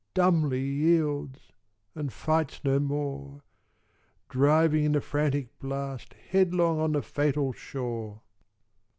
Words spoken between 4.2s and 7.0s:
Driving, in the frantic blast, Headlong on